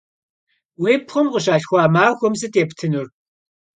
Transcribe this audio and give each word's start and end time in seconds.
Vuipxhum 0.81 1.27
khışalhxua 1.33 1.83
maxuem 1.95 2.33
sıt 2.39 2.53
yêptınur? 2.59 3.07